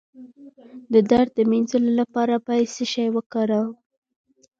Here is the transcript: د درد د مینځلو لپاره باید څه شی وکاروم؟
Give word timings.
د 0.93 0.95
درد 1.09 1.29
د 1.35 1.39
مینځلو 1.51 1.91
لپاره 2.01 2.35
باید 2.47 2.67
څه 2.75 2.83
شی 2.93 3.07
وکاروم؟ 3.15 3.69